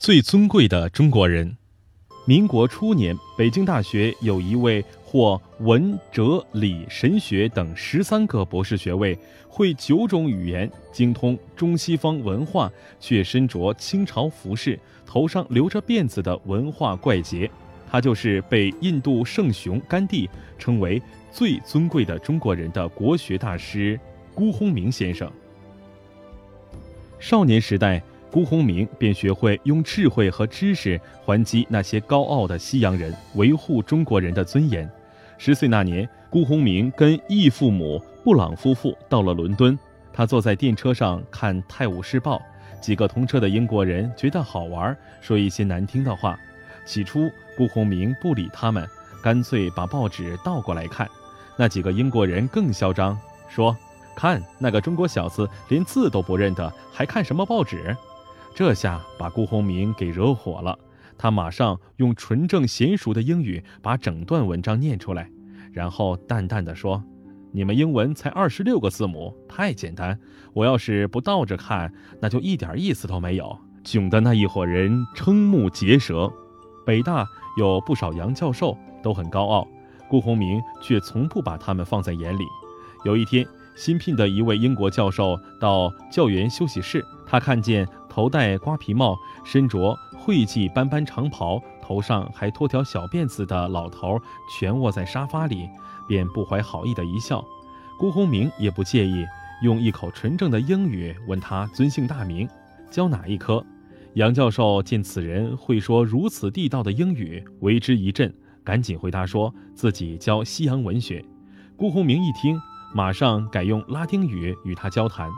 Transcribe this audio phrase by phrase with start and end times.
[0.00, 1.54] 最尊贵的中国人。
[2.24, 17.50] 民国初年，北京大学有一位获文、哲、理、神学等十三个博士学位，会九种语言，精通中西方文化，却身着清朝服饰，头上留着辫子的文化怪杰。
[17.90, 20.26] 他就是被印度圣雄甘地
[20.58, 24.00] 称为最尊贵的中国人的国学大师
[24.34, 25.30] 辜鸿铭先生。
[27.18, 28.02] 少年时代。
[28.30, 34.88] 辜鸿铭便学会用智慧和知识还击那些高傲的西洋人，维护中国人的尊严。
[35.36, 39.76] 十岁那年，辜鸿铭跟义父母布朗夫妇到了伦敦。
[40.12, 42.36] 他坐在电车上看《泰晤士报》，
[42.80, 46.38] 几个同车的英国人觉得好玩，说一些难听的话。
[46.84, 48.86] 起初，辜鸿铭不理他们，
[49.22, 51.08] 干脆把报纸倒过来看。
[51.56, 53.76] 那几个英国人更嚣张，说
[54.14, 57.96] ：“看那个中国小子连字都不认得，还看什么报纸？”
[58.54, 60.78] 这下把辜鸿铭给惹火了，
[61.16, 65.30] 他马上用纯正娴熟的英语把整段文章念出来，
[65.72, 67.02] 然后淡淡的说
[67.52, 70.18] ：“你们英文才二十六个字母，太简单。
[70.52, 76.30] 我要是不倒着看，那就一点意思都没有。”囧的那一伙人瞠目结舌。
[76.84, 77.26] 北大
[77.56, 79.68] 有不少洋教授都很高傲，
[80.08, 82.44] 辜鸿铭却从不把他们放在眼里。
[83.04, 87.88] 有一天，新聘的一位英国教授到教员休息室，他看见。
[88.10, 95.66] 头戴瓜皮帽、身着晦气斑斑长袍、头上还拖条小辫子的老头蜷卧在沙发里，
[96.08, 97.42] 便不怀好意的一笑。
[97.98, 99.24] 辜鸿铭也不介意，
[99.62, 102.48] 用一口纯正的英语问他尊姓大名，
[102.90, 103.64] 教哪一科。
[104.14, 111.24] 杨教授见此人会说如此地道的英语，为之一振，赶紧回答说自己教西洋文学。
[111.76, 112.60] 辜鸿铭一听，
[112.92, 115.30] 马上改用拉丁语与他交谈。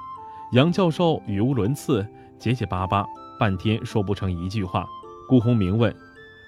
[0.52, 2.06] 杨教授语无伦次。
[2.42, 3.06] 结结巴巴，
[3.38, 4.84] 半天说不成一句话。
[5.28, 5.94] 辜鸿铭问：“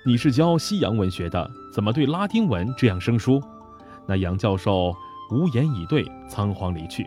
[0.05, 3.41] 你是教西洋文学的，怎么对拉丁文这样生疏？”
[4.05, 4.93] 那杨教授
[5.31, 7.07] 无言以对，仓皇离去。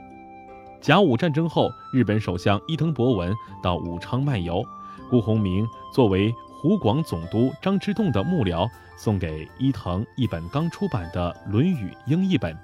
[0.79, 4.63] 甲午战争后，日本首相伊藤博文到武昌漫游，
[5.09, 8.65] 辜鸿铭作为湖广总督张之洞的幕僚，
[8.95, 12.57] 送给伊藤一本刚出版的《论语》英译本。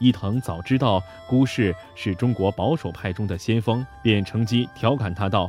[0.00, 5.48] 伊藤早知道辜氏是中国保守派中的先锋，便乘机调侃他道：“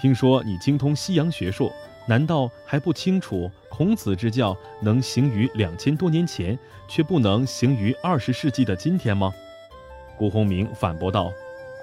[0.00, 1.70] 听说你精通西洋学术，
[2.08, 6.58] 难道还不清楚孔子之教能行于两千多年前，
[6.88, 9.30] 却不能行于二十世纪的今天吗？”
[10.16, 11.30] 辜鸿铭反驳道：“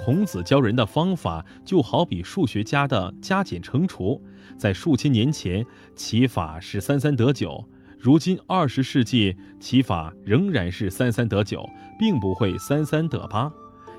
[0.04, 4.20] 孔子教人的方法，就好比数学家的加减乘除，
[4.58, 5.64] 在数千年前，
[5.96, 7.64] 其法是三三得九。”
[8.00, 13.52] 如今二十世纪，其法仍然是三三得九，并不会三三得八。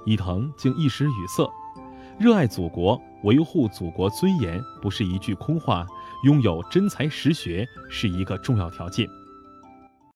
[0.07, 1.51] 伊藤竟一时语塞。
[2.19, 5.85] 热爱祖国，维护祖国尊严，不是一句空话。
[6.25, 9.07] 拥有真才实学是一个重要条件。